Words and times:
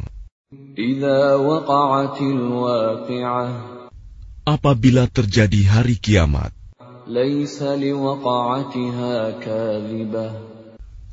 Apabila 4.42 5.06
terjadi 5.06 5.62
hari 5.69 6.01
kiamat, 6.01 6.49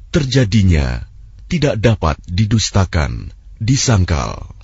terjadinya 0.09 1.05
tidak 1.53 1.77
dapat 1.77 2.17
didustakan, 2.25 3.37
disangkal. 3.61 4.57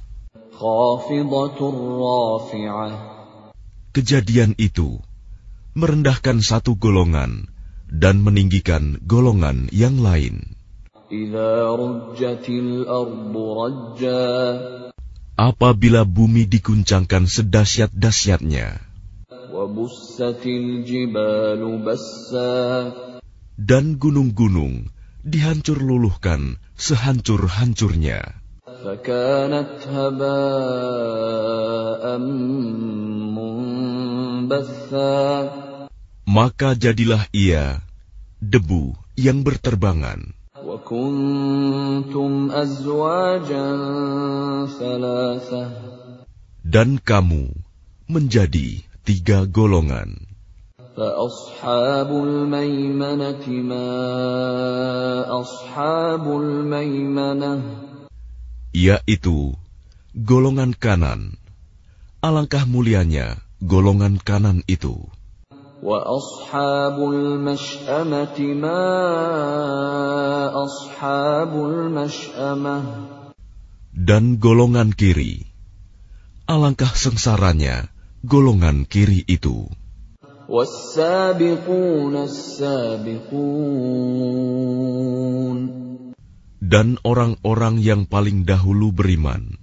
Kejadian 3.95 4.59
itu 4.59 4.99
merendahkan 5.79 6.43
satu 6.43 6.75
golongan 6.75 7.47
dan 7.87 8.27
meninggikan 8.27 8.99
golongan 9.07 9.71
yang 9.71 10.03
lain. 10.03 10.59
Apabila 15.39 16.03
bumi 16.03 16.43
diguncangkan 16.51 17.31
sedahsyat-dahsyatnya, 17.31 18.83
dan 23.55 23.85
gunung-gunung 24.03 24.91
dihancur 25.23 25.79
luluhkan 25.79 26.59
sehancur-hancurnya. 26.75 28.43
Maka 36.25 36.73
jadilah 36.73 37.25
ia 37.33 37.85
debu 38.41 38.97
yang 39.17 39.41
berterbangan. 39.45 40.33
Dan 46.65 46.89
kamu 46.97 47.45
menjadi 48.09 48.69
tiga 49.05 49.45
golongan. 49.45 50.11
Yaitu 58.75 59.39
golongan 60.17 60.71
kanan. 60.73 61.21
Alangkah 62.25 62.65
mulianya 62.65 63.44
golongan 63.65 64.21
kanan 64.21 64.61
itu. 64.69 65.09
Dan 73.95 74.25
golongan 74.37 74.89
kiri. 74.93 75.49
Alangkah 76.45 76.93
sengsaranya 76.93 77.89
golongan 78.21 78.85
kiri 78.85 79.25
itu. 79.25 79.73
Dan 86.65 86.89
orang-orang 87.01 87.75
yang 87.81 88.05
paling 88.05 88.45
dahulu 88.45 88.93
beriman, 88.93 89.57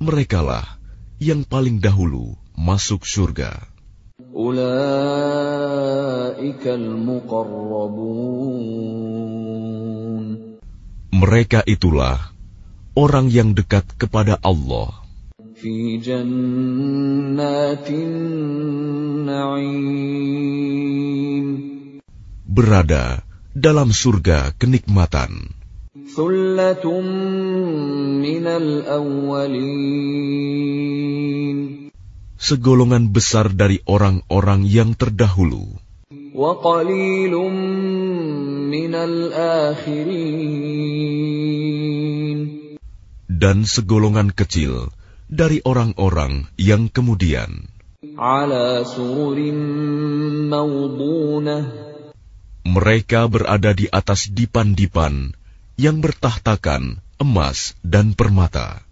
merekalah 0.00 0.80
yang 1.20 1.44
paling 1.44 1.84
dahulu 1.84 2.40
masuk 2.60 3.08
surga. 3.08 3.56
Mereka 11.10 11.60
itulah 11.64 12.18
orang 12.92 13.26
yang 13.32 13.56
dekat 13.56 13.84
kepada 13.96 14.36
Allah. 14.44 14.92
Berada 22.50 23.04
dalam 23.56 23.88
surga 23.92 24.52
kenikmatan 24.60 25.60
segolongan 32.40 33.12
besar 33.12 33.52
dari 33.52 33.84
orang-orang 33.84 34.64
yang 34.64 34.96
terdahulu. 34.96 35.76
Dan 43.28 43.56
segolongan 43.68 44.32
kecil 44.32 44.88
dari 45.28 45.60
orang-orang 45.68 46.48
yang 46.56 46.88
kemudian. 46.88 47.68
Mereka 52.60 53.20
berada 53.28 53.70
di 53.76 53.86
atas 53.92 54.32
dipan-dipan 54.32 55.36
yang 55.76 56.00
bertahtakan 56.00 57.04
emas 57.20 57.76
dan 57.84 58.16
permata. 58.16 58.89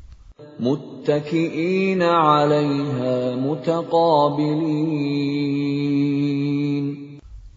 متكئين 0.60 2.02
عليها 2.02 3.36
متقابلين 3.38 4.94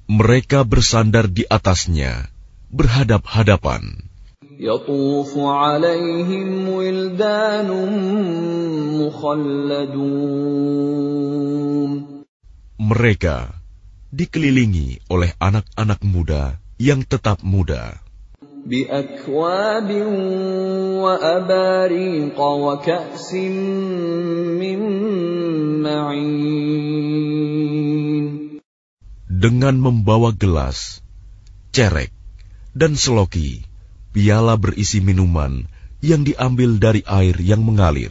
Mereka 0.06 0.62
bersandar 0.62 1.26
di 1.26 1.42
atasnya, 1.48 2.28
berhadap-hadapan. 2.68 4.06
يطوف 4.60 5.32
عليهم 5.36 6.68
ولدان 6.68 7.68
مخلدون 9.00 10.36
Mereka 12.76 13.56
dikelilingi 14.12 15.00
oleh 15.08 15.32
anak-anak 15.40 16.04
muda 16.04 16.60
yang 16.76 17.08
tetap 17.08 17.40
muda. 17.40 17.99
بأكواب 18.66 19.90
وأباريق 21.02 22.38
وكأس 22.40 23.34
من 24.60 24.80
معين 25.82 27.16
Dengan 29.36 29.76
membawa 29.76 30.32
gelas, 30.32 31.04
cerek, 31.70 32.08
dan 32.72 32.96
seloki, 32.96 33.68
piala 34.16 34.56
berisi 34.56 35.04
minuman 35.04 35.68
yang 36.00 36.24
diambil 36.24 36.80
dari 36.80 37.04
air 37.04 37.36
yang 37.38 37.60
mengalir. 37.62 38.10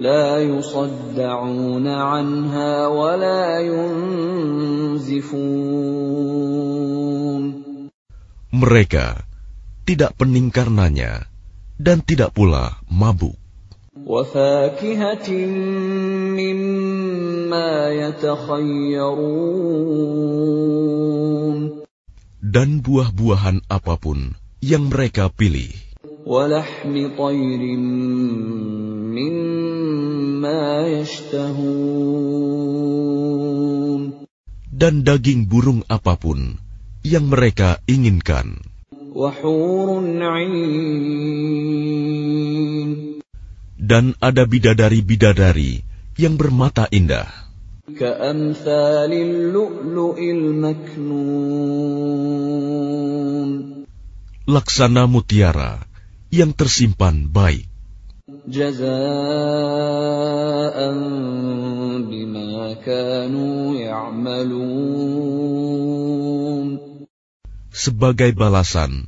لا 0.00 0.38
يصدعون 0.38 1.86
عنها 1.86 2.86
ولا 2.86 3.58
ينزفون 3.58 5.20
Mereka 8.50 9.30
tidak 9.85 10.17
pening 10.17 10.49
karenanya, 10.49 11.29
dan 11.77 12.01
tidak 12.01 12.33
pula 12.33 12.81
mabuk. 12.89 13.37
Dan 22.45 22.69
buah-buahan 22.81 23.57
apa 23.69 23.95
pun 24.01 24.33
yang 24.65 24.89
mereka 24.89 25.29
pilih. 25.29 25.69
Dan 34.75 34.93
daging 35.05 35.41
burung 35.45 35.85
apa 35.85 36.17
pun 36.17 36.57
yang 37.05 37.29
mereka 37.29 37.77
inginkan 37.85 38.74
dan 43.79 44.11
ada 44.19 44.43
bidadari-bidadari 44.43 45.87
yang 46.19 46.35
bermata 46.35 46.91
indah. 46.91 47.31
Laksana 54.51 55.07
mutiara 55.07 55.79
yang 56.27 56.51
tersimpan 56.51 57.31
baik 57.31 57.71
sebagai 67.74 68.34
balasan 68.34 69.06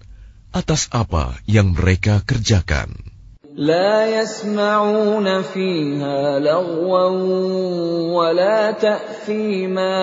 atas 0.52 0.86
apa 0.92 1.40
yang 1.48 1.72
mereka 1.72 2.22
kerjakan. 2.22 3.12
لا 3.52 4.08
يسمعون 4.08 5.28
فيها 5.42 6.40
لغوا 6.40 7.08
ولا 8.16 8.72
تأثيما 8.72 10.00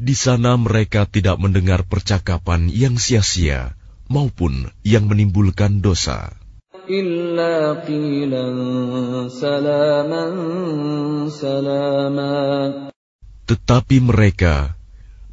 Di 0.00 0.16
sana 0.16 0.56
mereka 0.56 1.04
tidak 1.04 1.36
mendengar 1.36 1.84
percakapan 1.84 2.72
yang 2.72 2.96
sia-sia 2.96 3.76
maupun 4.08 4.72
yang 4.82 5.06
menimbulkan 5.06 5.78
dosa. 5.78 6.34
إلا 6.90 7.86
قيلا 7.86 8.46
سلاما 9.30 10.24
سلاما 11.30 12.38
Tetapi 13.46 13.96
mereka 14.02 14.74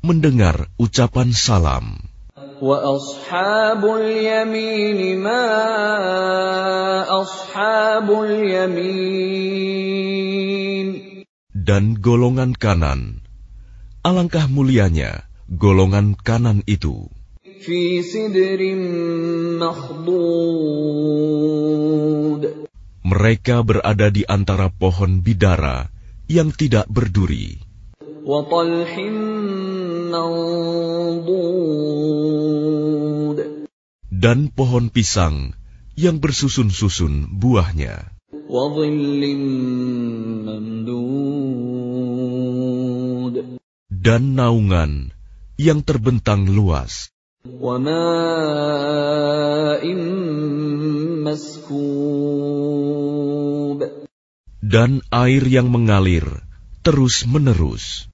mendengar 0.05 0.69
ucapan 0.77 1.33
salam. 1.33 1.97
وأصحاب 2.61 3.81
اليمين 3.85 5.19
ما 5.19 5.45
أصحاب 7.09 8.07
اليمين 8.11 9.67
Dan 11.67 11.99
golongan 11.99 12.55
kanan, 12.55 13.19
alangkah 13.99 14.47
mulianya 14.47 15.27
golongan 15.49 16.15
kanan 16.15 16.63
itu. 16.69 17.09
في 17.57 18.05
سدر 18.05 18.61
مخضود 19.57 21.07
Mereka 23.07 23.65
berada 23.65 24.13
di 24.13 24.23
antara 24.29 24.69
pohon 24.69 25.25
bidara 25.25 25.89
yang 26.29 26.53
tidak 26.53 26.85
berduri 26.85 27.65
وطلح 28.27 28.91
منضود 30.11 31.80
dan 34.12 34.52
pohon 34.52 34.92
pisang 34.92 35.56
yang 35.96 36.20
bersusun-susun 36.20 37.32
buahnya. 37.40 38.12
Dan 43.88 44.22
naungan 44.36 44.92
yang 45.56 45.80
terbentang 45.80 46.44
luas. 46.44 47.08
Dan 54.60 54.90
air 55.08 55.42
yang 55.48 55.72
mengalir 55.72 56.28
terus-menerus 56.84 58.12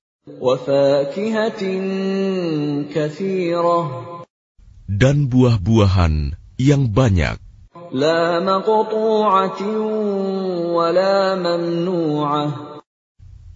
dan 4.89 5.29
buah-buahan 5.29 6.33
yang 6.57 6.89
banyak. 6.89 7.37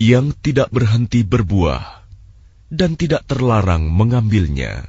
Yang 0.03 0.27
tidak 0.45 0.69
berhenti 0.69 1.21
berbuah 1.25 1.83
dan 2.69 2.97
tidak 3.01 3.25
terlarang 3.25 3.89
mengambilnya. 3.89 4.89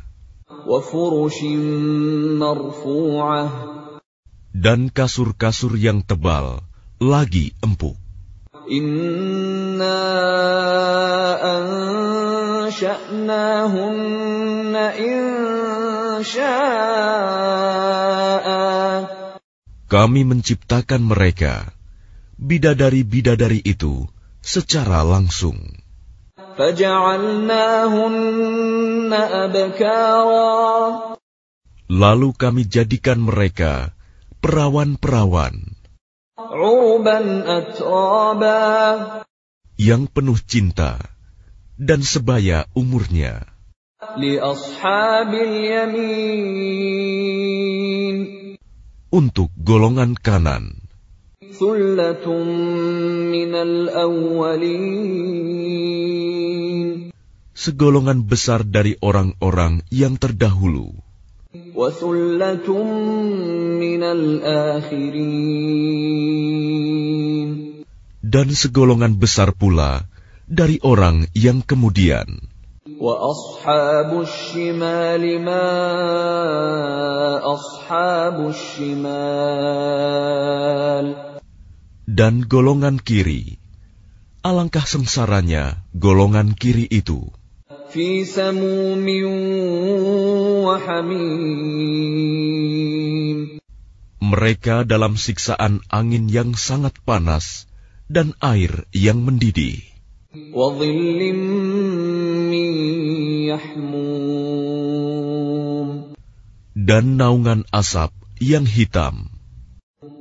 Dan 4.53 4.79
kasur-kasur 4.87 5.73
yang 5.75 5.99
tebal 6.05 6.63
lagi 6.99 7.51
empuk. 7.59 7.99
Inna 8.63 9.99
kami 19.93 20.21
menciptakan 20.25 21.01
mereka, 21.05 21.69
bidadari-bidadari 22.41 23.61
itu, 23.61 24.09
secara 24.41 25.05
langsung. 25.05 25.59
Lalu 31.93 32.29
kami 32.33 32.61
jadikan 32.65 33.19
mereka 33.21 33.93
perawan-perawan 34.41 35.55
yang 39.77 40.03
penuh 40.09 40.39
cinta 40.41 40.97
dan 41.77 42.01
sebaya 42.01 42.65
umurnya. 42.73 43.52
Untuk 49.13 49.49
golongan 49.55 50.17
kanan. 50.17 50.83
Segolongan 57.53 58.19
besar 58.27 58.65
dari 58.67 58.97
orang-orang 58.99 59.85
yang 59.93 60.17
terdahulu. 60.19 60.97
Dan 68.23 68.47
segolongan 68.51 69.13
besar 69.15 69.53
pula 69.53 70.09
dari 70.49 70.81
orang 70.81 71.29
yang 71.37 71.61
kemudian. 71.61 72.52
وأصحاب 72.96 74.20
الشمال 74.24 75.22
ما 75.44 75.68
أصحاب 77.44 78.48
الشمال 78.48 79.78
Dan 82.08 82.50
golongan 82.50 82.98
kiri, 82.98 83.62
alangkah 84.42 84.82
sengsaranya 84.82 85.84
golongan 85.94 86.56
kiri 86.56 86.88
itu. 86.90 87.30
في 87.88 88.24
سموم 88.24 89.06
وحميم 90.68 92.28
Mereka 94.18 94.84
dalam 94.84 95.16
siksaan 95.16 95.80
angin 95.88 96.28
yang 96.28 96.52
sangat 96.52 97.00
panas 97.06 97.64
dan 98.12 98.34
air 98.44 98.84
yang 98.92 99.24
mendidih, 99.24 99.80
وظل 100.52 101.32
من 101.32 101.91
يحموم 103.52 105.18
dan 106.78 107.18
naungan 107.18 107.66
asap 107.74 108.14
yang 108.38 108.62
hitam, 108.62 109.26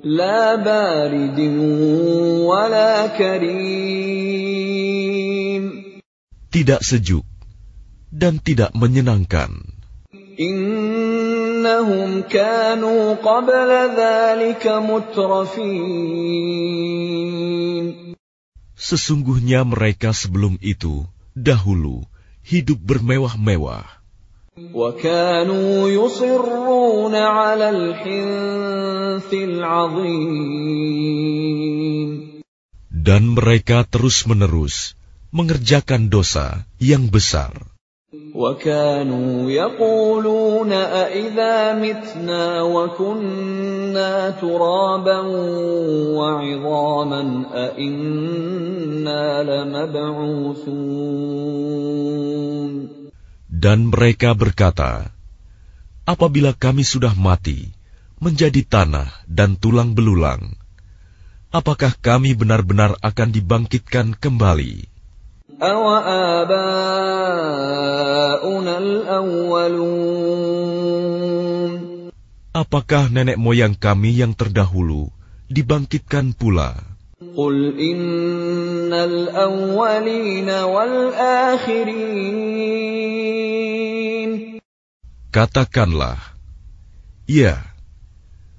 لا 0.04 0.56
بارد 0.58 1.40
ولا 2.50 3.08
كريم 3.14 4.68
tidak 6.50 6.82
sejuk 6.82 7.26
dan 8.10 8.42
tidak 8.42 8.74
menyenangkan. 8.74 9.78
إنهم 10.38 12.22
كانوا 12.30 13.14
قبل 13.22 13.70
ذلك 13.98 14.68
مترفين 14.68 15.78
Sesungguhnya 18.78 19.66
mereka 19.66 20.14
sebelum 20.14 20.62
itu 20.62 21.02
dahulu 21.34 22.06
hidup 22.45 22.79
bermewah-mewah. 22.79 23.87
Dan 32.93 33.23
mereka 33.33 33.89
terus-menerus 33.89 34.93
mengerjakan 35.33 36.13
dosa 36.13 36.69
yang 36.77 37.09
besar. 37.09 37.72
وكانوا 38.32 39.52
يقولون 39.52 40.72
أإذا 40.72 41.76
متنا 41.76 42.62
وكنا 42.64 44.30
ترابا 44.40 45.20
وعظاما 46.16 47.24
أإنا 47.52 49.24
لمبعوثون 49.44 50.78
Dan 53.58 53.92
mereka 53.92 54.32
berkata, 54.38 55.12
Apabila 56.08 56.56
kami 56.56 56.88
sudah 56.88 57.12
mati, 57.12 57.76
menjadi 58.24 58.64
tanah 58.64 59.12
dan 59.28 59.60
tulang 59.60 59.92
belulang, 59.92 60.56
apakah 61.52 61.92
kami 62.00 62.32
benar-benar 62.40 62.96
akan 63.04 63.36
dibangkitkan 63.36 64.16
kembali? 64.16 64.91
Apakah 72.51 73.07
nenek 73.15 73.39
moyang 73.39 73.79
kami 73.79 74.11
yang 74.19 74.35
terdahulu 74.35 75.15
dibangkitkan 75.47 76.35
pula? 76.35 76.83
Katakanlah, 85.31 86.19
ya, 87.31 87.63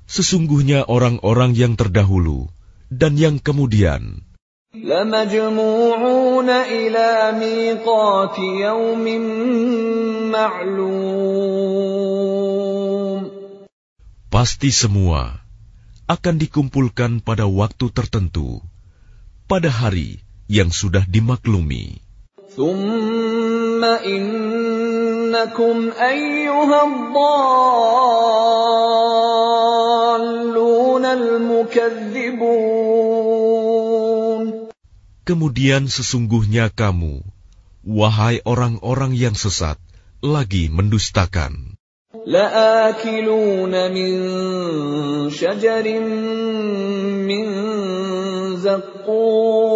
sesungguhnya 0.08 0.88
orang-orang 0.88 1.52
yang 1.52 1.76
terdahulu 1.76 2.48
dan 2.88 3.20
yang 3.20 3.44
kemudian. 3.44 4.24
لمجموعون 4.75 6.51
إلى 6.51 7.09
ميقات 7.41 8.39
يوم 8.39 9.05
معلوم 10.29 11.79
pasti 14.29 14.69
semua 14.69 15.41
akan 16.05 16.37
dikumpulkan 16.37 17.25
pada 17.25 17.49
waktu 17.49 17.89
tertentu, 17.97 18.61
pada 19.49 19.73
hari 19.73 20.21
yang 20.53 20.69
sudah 20.69 21.09
dimaklumi. 21.09 22.05
ثم 22.59 23.85
إنكم 23.85 25.77
أيها 25.95 26.79
الضالون 26.91 27.15
المكذبون 31.05 32.82
Kemudian 35.29 35.93
sesungguhnya 35.93 36.73
kamu, 36.73 37.21
wahai 37.85 38.41
orang-orang 38.49 39.13
yang 39.13 39.37
sesat, 39.37 39.77
lagi 40.25 40.73
mendustakan. 40.73 41.77
لآكلون 42.29 43.73
من 43.93 44.13
شجر 45.31 45.87
من 47.25 47.47
زقوم 48.57 49.69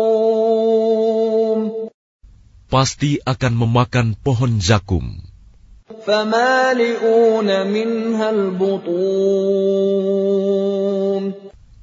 Pasti 2.72 3.20
akan 3.20 3.52
memakan 3.52 4.16
pohon 4.16 4.56
zakum, 4.56 5.20
فمالئون 6.08 7.48
منها 7.68 8.30
البطون 8.32 9.62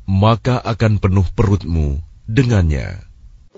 maka 0.10 0.58
akan 0.58 0.98
penuh 0.98 1.29
perutmu 1.38 2.01
dengannya. 2.25 3.06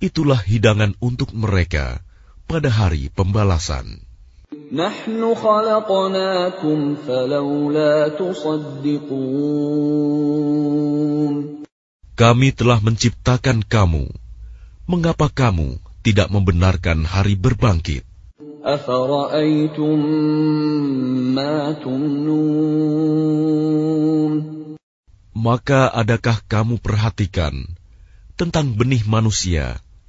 Itulah 0.00 0.40
hidangan 0.44 0.92
untuk 1.00 1.32
mereka 1.32 2.04
pada 2.44 2.68
hari 2.68 3.08
pembalasan. 3.08 4.06
نحن 4.72 5.34
خلقناكم 5.34 6.78
فلولا 7.06 8.08
تصدقون 8.18 9.26
Kami 12.16 12.48
telah 12.56 12.80
menciptakan 12.80 13.60
kamu. 13.60 14.08
Mengapa 14.88 15.28
kamu 15.28 15.76
tidak 16.00 16.32
membenarkan 16.32 17.04
hari 17.04 17.36
berbangkit? 17.36 18.04
أفرأيتم 18.66 19.98
ما 21.34 21.72
تمنون 21.78 23.26
Maka 25.36 25.92
adakah 25.92 26.40
kamu 26.48 26.82
perhatikan 26.82 27.54
tentang 28.34 28.74
benih 28.74 29.06
manusia 29.06 29.78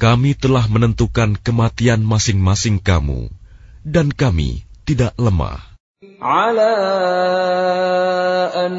Kami 0.00 0.32
telah 0.32 0.64
menentukan 0.64 1.36
kematian 1.36 2.00
masing-masing 2.00 2.80
kamu, 2.80 3.28
dan 3.84 4.08
kami 4.08 4.64
tidak 4.88 5.12
lemah. 5.20 5.70
على 6.20 6.72
أن 8.56 8.72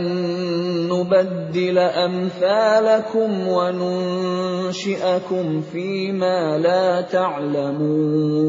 نبدل 0.90 1.78
أمثالكم 1.78 3.30
وننشئكم 3.48 5.46
فيما 5.62 6.58
لا 6.58 7.02
تعلمون 7.06 8.42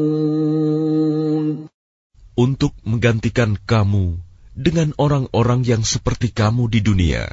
Untuk 2.33 2.73
menggantikan 2.81 3.61
kamu 3.61 4.17
dengan 4.57 4.97
orang-orang 4.97 5.61
yang 5.61 5.85
seperti 5.85 6.33
kamu 6.33 6.65
di 6.65 6.81
dunia, 6.81 7.29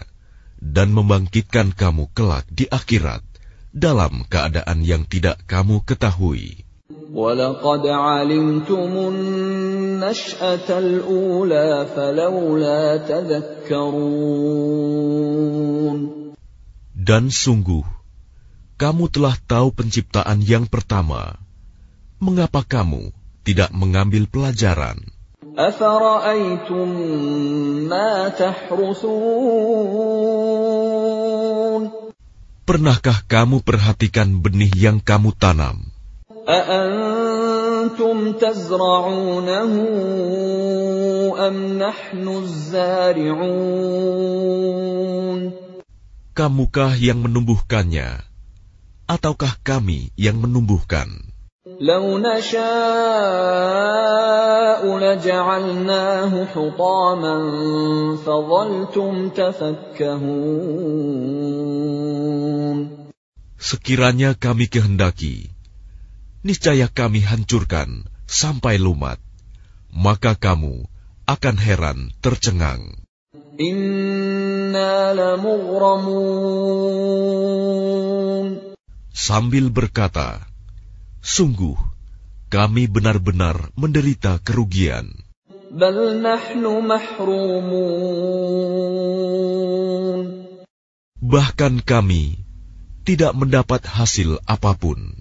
dan 0.61 0.93
membangkitkan 0.93 1.73
kamu 1.73 2.12
kelak 2.12 2.45
di 2.53 2.69
akhirat 2.69 3.25
dalam 3.75 4.27
keadaan 4.27 4.83
yang 4.83 5.07
tidak 5.07 5.39
kamu 5.47 5.83
ketahui. 5.87 6.67
ولقد 7.11 7.87
علمتم 7.87 8.91
النشأة 8.95 10.69
الأولى 10.79 11.87
فلولا 11.95 12.97
تذكرون 12.97 13.91
Dan 17.00 17.33
sungguh, 17.33 17.83
kamu 18.79 19.11
telah 19.11 19.35
tahu 19.43 19.75
penciptaan 19.75 20.39
yang 20.47 20.71
pertama. 20.71 21.35
Mengapa 22.23 22.62
kamu 22.62 23.11
tidak 23.43 23.75
mengambil 23.75 24.31
pelajaran? 24.31 25.03
أفرأيتم 25.59 26.89
ما 27.91 28.29
تحرثون 28.29 29.41
Pernahkah 32.65 33.27
kamu 33.27 33.67
perhatikan 33.67 34.41
benih 34.41 34.71
yang 34.77 35.03
kamu 35.03 35.35
tanam? 35.35 35.91
أأنتم 36.50 38.33
تزرعونه 38.33 39.73
أم 41.39 41.57
نحن 41.79 42.25
الزارعون 42.29 43.81
Kamukah 46.31 46.97
yang 46.97 47.21
menumbuhkannya? 47.21 48.25
Ataukah 49.05 49.61
kami 49.61 50.09
yang 50.17 50.41
menumbuhkan? 50.41 51.31
لو 51.81 52.19
نشاء 52.19 52.61
لجعلناه 54.99 56.45
حطاما 56.45 57.37
فظلتم 58.17 59.29
تفكهون 59.29 60.41
Sekiranya 63.61 64.33
kami 64.41 64.73
kehendaki, 64.73 65.53
niscaya 66.41 66.89
kami 66.89 67.21
hancurkan 67.21 68.09
sampai 68.25 68.81
lumat, 68.81 69.21
maka 69.93 70.33
kamu 70.33 70.89
akan 71.29 71.57
heran 71.61 72.09
tercengang. 72.25 73.05
إنا 73.61 75.12
لمغرمون 75.12 76.41
Sambil 79.12 79.69
berkata, 79.69 80.41
Sungguh, 81.25 81.74
kami 82.53 82.86
benar-benar 82.86 83.74
menderita 83.74 84.38
kerugian. 84.46 85.10
Bahkan 91.25 91.74
kami 91.82 92.46
tidak 93.01 93.34
mendapat 93.34 93.82
hasil 93.89 94.38
apa 94.46 94.77
pun. 94.77 95.17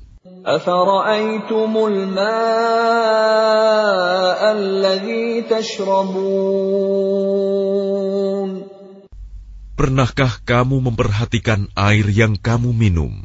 Pernahkah 9.73 10.33
kamu 10.45 10.77
memperhatikan 10.85 11.73
air 11.73 12.07
yang 12.13 12.37
kamu 12.37 12.77
minum? 12.77 13.25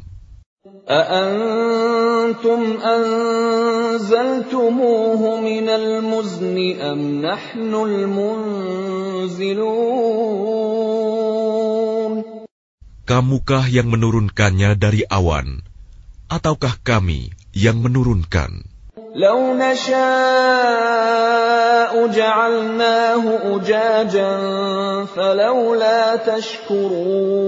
أأنتم 2.29 2.61
أنزلتموه 4.05 5.21
من 5.41 5.69
المزن 5.69 6.57
أم 6.81 7.21
نحن 7.25 7.73
المنزلون 7.73 8.65
Kamukah 13.05 13.69
yang 13.69 13.93
menurunkannya 13.93 14.73
dari 14.81 15.05
awan, 15.05 15.61
ataukah 16.25 16.81
kami 16.81 17.29
yang 17.53 17.77
menurunkan? 17.85 18.65
لو 19.15 19.53
نشاء 19.53 19.93
جعلناه 22.07 23.23
أجاجا 23.55 24.33
فلولا 25.05 26.15
تشكرون 26.25 27.45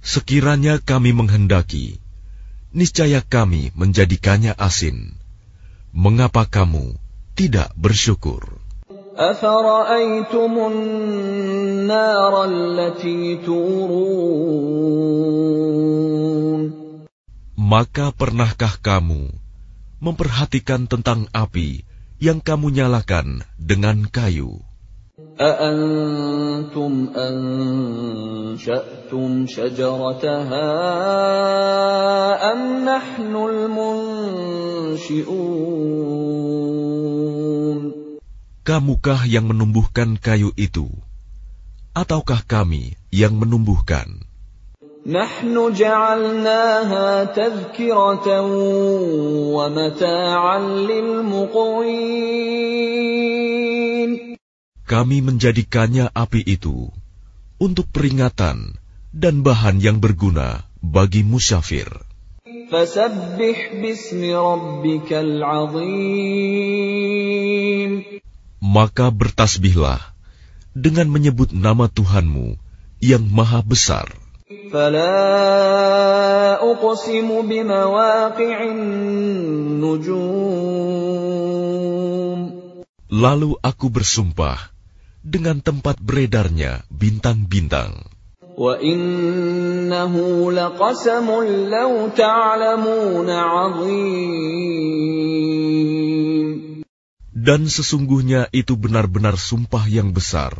Sekiranya 0.00 0.82
kami 0.82 1.12
menghendaki, 1.14 2.00
niscaya 2.75 3.23
kami 3.23 3.71
menjadikannya 3.71 4.51
asin. 4.59 5.15
Mengapa 5.95 6.43
kamu 6.43 6.99
tidak 7.39 7.71
bersyukur? 7.79 8.59
Maka 17.55 18.11
pernahkah 18.11 18.75
kamu 18.83 19.31
memperhatikan 20.03 20.91
tentang 20.91 21.31
api 21.31 21.87
yang 22.19 22.43
kamu 22.43 22.75
nyalakan 22.75 23.47
dengan 23.55 24.03
kayu? 24.11 24.59
أأنتم 25.40 26.92
أنشأتم 27.16 28.66
شجرتها 29.46 30.68
أم 32.52 32.84
نحن 32.84 33.32
المنشئون 33.36 35.30
Kamukah 38.60 39.24
yang 39.26 39.50
menumbuhkan 39.50 40.20
kayu 40.20 40.52
itu? 40.54 40.86
Ataukah 41.96 42.44
kami 42.46 42.94
yang 43.10 43.34
menumbuhkan? 43.34 44.30
نحن 45.06 45.72
جعلناها 45.72 47.24
تذكرة 47.24 48.28
ومتاعا 49.56 50.58
للمقوين 50.60 52.20
kami 54.85 55.25
menjadikannya 55.25 56.13
api 56.13 56.45
itu 56.45 56.93
untuk 57.57 57.89
peringatan 57.89 58.77
dan 59.09 59.41
bahan 59.41 59.81
yang 59.81 59.97
berguna 59.97 60.61
bagi 60.77 61.25
musyafir. 61.25 61.89
Maka 68.61 69.07
bertasbihlah 69.09 70.01
dengan 70.77 71.07
menyebut 71.09 71.49
nama 71.55 71.89
Tuhanmu 71.89 72.59
yang 73.01 73.23
maha 73.25 73.65
besar. 73.65 74.11
Lalu 83.15 83.49
aku 83.63 83.87
bersumpah 83.87 84.74
dengan 85.24 85.60
tempat 85.60 86.00
beredarnya 86.00 86.84
bintang-bintang. 86.90 88.10
وإنه 88.60 90.14
لقسم 90.52 91.28
لو 91.72 91.92
تعلمون 92.12 93.28
عظيم 93.30 94.60
Dan 97.40 97.72
sesungguhnya 97.72 98.52
itu 98.52 98.76
benar-benar 98.76 99.40
sumpah 99.40 99.88
yang 99.88 100.12
besar, 100.12 100.52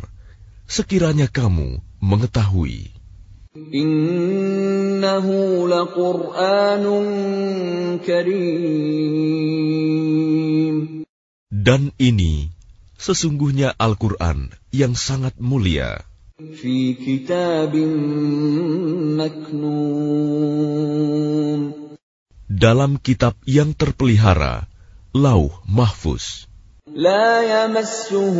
sekiranya 0.65 1.29
kamu 1.29 1.77
mengetahui. 2.01 2.89
إنه 3.51 5.27
لقرآن 5.67 6.85
كريم 7.99 9.11
Dan 11.51 11.91
ini 11.99 12.54
sesungguhnya 12.97 13.73
Al-Quran 13.77 14.53
yang 14.71 14.93
sangat 14.97 15.35
mulia 15.41 16.05
في 16.41 16.97
كتاب 16.97 17.75
مكنون 19.21 20.81
dalam 22.51 22.99
kitab 22.99 23.39
yang 23.47 23.71
terpelihara, 23.77 24.67
Lauh 25.13 25.53
Mahfuz. 25.69 26.49
لا 26.91 27.39
يمسه 27.47 28.37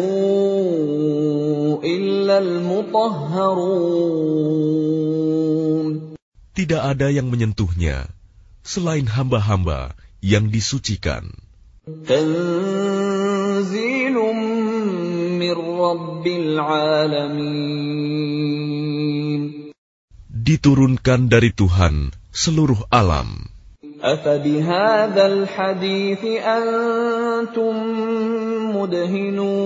إلا 1.79 2.37
المطهرون 2.37 3.91
Tidak 6.51 6.81
ada 6.83 7.07
yang 7.07 7.31
menyentuhnya 7.31 8.11
selain 8.61 9.07
hamba-hamba 9.07 9.95
yang 10.19 10.51
disucikan. 10.51 11.31
تنزيل 15.85 15.85
من 15.85 15.85
رب 15.85 16.25
العالمين 16.27 17.61
Diturunkan 20.41 21.29
dari 21.29 21.53
Tuhan 21.53 22.09
seluruh 22.33 22.89
alam. 22.89 23.45
أفبهذا 24.01 25.25
الحديث 25.25 26.23
أنتم 26.41 27.75
مدهنون 28.73 29.61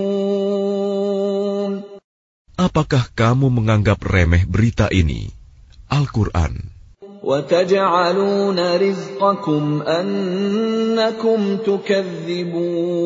Apakah 2.56 3.12
kamu 3.12 3.52
menganggap 3.52 4.00
remeh 4.00 4.48
berita 4.48 4.88
ini? 4.92 5.28
Al-Quran. 5.92 6.76
وتجعلون 7.26 8.58
رزقكم 8.76 9.82
أنكم 9.82 11.56
تكذبون 11.56 12.96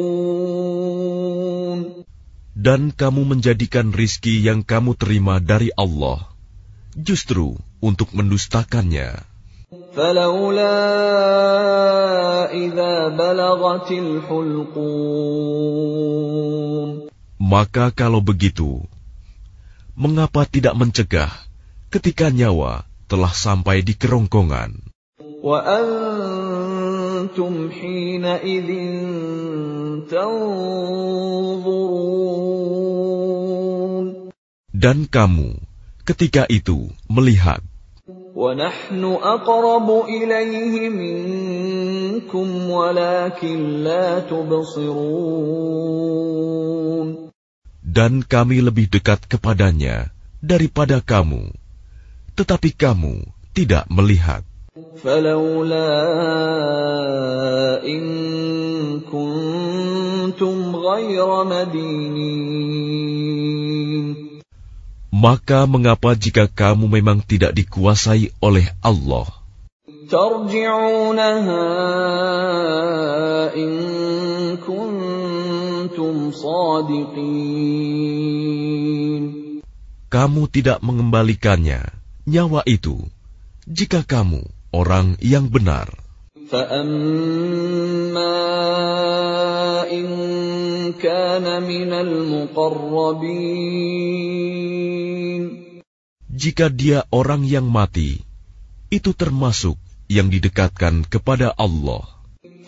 Dan 2.55 2.90
kamu 2.90 3.25
menjadikan 3.37 3.94
rizki 3.94 4.42
yang 4.42 4.66
kamu 4.66 4.99
terima 4.99 5.38
dari 5.38 5.70
Allah, 5.79 6.29
justru 6.99 7.57
untuk 7.81 8.11
mendustakannya. 8.12 9.31
فلولا 9.70 10.83
إذا 12.51 12.94
بلغت 13.14 13.88
الحلقوم 13.90 15.31
Maka 17.40 17.90
kalau 17.90 18.20
begitu, 18.23 18.85
mengapa 19.99 20.46
tidak 20.46 20.77
mencegah 20.77 21.33
ketika 21.90 22.31
nyawa 22.31 22.87
telah 23.11 23.33
sampai 23.35 23.83
di 23.83 23.99
kerongkongan? 23.99 24.77
وأنتم 27.25 27.70
حينئذ 27.70 28.68
تنظرون 30.11 30.90
Dan 34.81 35.05
kamu 35.12 35.61
ketika 36.09 36.49
itu 36.49 36.88
melihat, 37.05 37.61
ونحن 38.33 39.05
أقرب 39.05 39.88
إليه 40.09 40.88
منكم 40.88 42.49
ولكن 42.70 43.85
لا 43.85 44.25
تبصرون 44.25 45.29
dan 47.85 48.23
kami 48.25 48.62
lebih 48.64 48.87
dekat 48.88 49.27
kepadanya 49.29 50.09
daripada 50.40 51.03
kamu, 51.05 51.53
tetapi 52.38 52.73
kamu 52.73 53.27
tidak 53.53 53.85
melihat. 53.92 54.46
فلولا 54.94 55.90
إن 57.83 58.03
كنتم 59.03 60.77
غير 60.77 61.44
مدينين 61.44 62.70
Maka 65.11 65.66
mengapa 65.66 66.14
jika 66.14 66.46
kamu 66.46 66.87
memang 66.87 67.18
tidak 67.27 67.53
dikuasai 67.53 68.31
oleh 68.38 68.70
Allah, 68.79 69.27
ترجعونها 70.07 71.66
إن 73.59 73.73
كنتم 74.62 76.31
صادقين 76.31 77.90
kamu 80.11 80.42
tidak 80.46 80.79
mengembalikannya, 80.83 81.90
nyawa 82.31 82.62
itu, 82.70 83.03
jika 83.66 84.07
kamu 84.07 84.46
orang 84.75 85.16
yang 85.20 85.51
benar. 85.51 85.88
فأما 86.51 88.27
إن 89.87 90.07
كان 90.99 91.46
من 91.62 91.90
المقربين 91.94 93.31
Jika 96.31 96.73
dia 96.73 97.05
orang 97.12 97.44
yang 97.44 97.68
mati, 97.68 98.25
itu 98.88 99.12
termasuk 99.12 99.77
yang 100.09 100.33
didekatkan 100.33 101.05
kepada 101.07 101.55
Allah. 101.55 102.20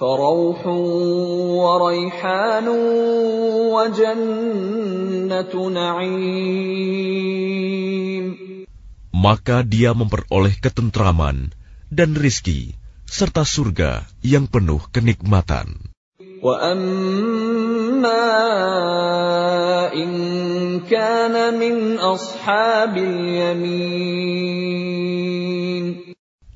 فروح 0.02 0.66
وريحان 1.62 2.66
وجنة 3.70 5.52
نعيم 5.70 7.02
Maka 9.12 9.62
dia 9.62 9.94
memperoleh 9.94 10.58
ketentraman 10.58 11.54
dan 11.87 12.15
rizki, 12.15 12.75
serta 13.07 13.47
surga 13.47 14.03
yang 14.19 14.51
penuh 14.51 14.83
kenikmatan. 14.91 15.87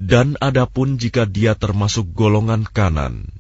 Dan 0.02 0.28
adapun 0.44 1.00
jika 1.00 1.24
dia 1.24 1.56
termasuk 1.56 2.12
golongan 2.12 2.68
kanan, 2.68 3.32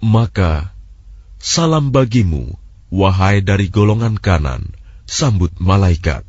maka 0.00 0.52
salam 1.38 1.84
bagimu 1.94 2.44
wahai 2.93 3.41
dari 3.41 3.67
golongan 3.71 4.15
kanan, 4.21 4.71
sambut 5.09 5.51
malaikat. 5.59 6.23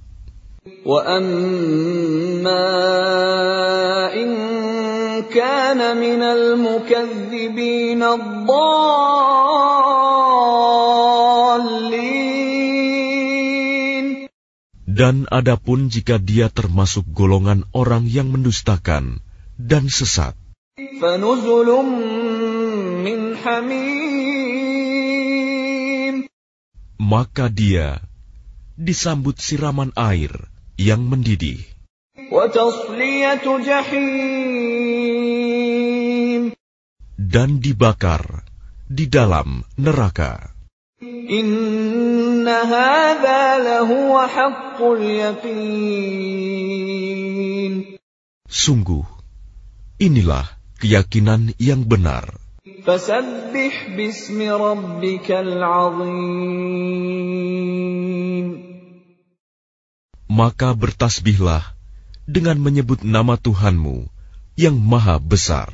وأما 0.87 2.67
إن 4.15 4.31
كان 5.31 5.79
من 5.99 6.23
المكذبين 6.23 8.03
الضالين 8.03 8.57
Dan 14.97 15.29
adapun 15.29 15.93
jika 15.93 16.17
dia 16.17 16.49
termasuk 16.49 17.05
golongan 17.13 17.69
orang 17.77 18.09
yang 18.09 18.33
mendustakan 18.33 19.21
dan 19.61 19.93
sesat, 19.93 20.33
فنزل 21.01 21.69
من 23.05 23.37
حميم 23.37 24.50
maka 27.02 27.50
dia 27.50 27.98
disambut 28.78 29.42
siraman 29.42 29.90
air 29.98 30.30
yang 30.78 31.02
mendidih. 31.02 31.66
Dan 37.18 37.50
dibakar 37.58 38.46
di 38.86 39.10
dalam 39.10 39.66
neraka. 39.82 40.54
Sungguh, 48.46 49.06
inilah 49.98 50.46
keyakinan 50.78 51.58
yang 51.58 51.82
benar. 51.90 52.30
Maka 52.62 52.94
bertasbihlah 60.78 61.64
dengan 62.30 62.62
menyebut 62.62 63.02
nama 63.02 63.42
Tuhanmu 63.42 64.06
yang 64.54 64.78
maha 64.78 65.18
besar. 65.18 65.74